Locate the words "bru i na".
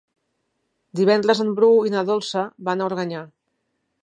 1.59-2.03